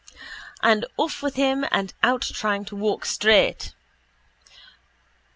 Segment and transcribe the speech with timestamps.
[0.63, 3.75] And off with him and out trying to walk straight.